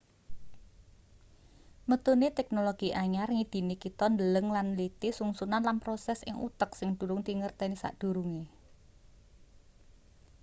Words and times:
metune 1.89 2.27
teknologi 2.37 2.89
anyar 3.03 3.27
ngidini 3.37 3.75
kita 3.83 4.05
ndeleng 4.13 4.47
lan 4.55 4.67
nliti 4.73 5.09
sungsunan 5.17 5.61
lan 5.67 5.77
proses 5.83 6.19
ing 6.29 6.35
utek 6.47 6.71
sing 6.79 6.89
durung 6.99 7.21
dingerteni 7.27 7.75
sadurunge 7.83 8.43